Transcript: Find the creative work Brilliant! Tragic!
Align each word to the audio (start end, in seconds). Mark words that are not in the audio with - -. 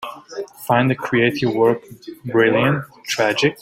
Find 0.65 0.89
the 0.89 0.95
creative 0.95 1.53
work 1.53 1.83
Brilliant! 2.25 2.85
Tragic! 3.05 3.55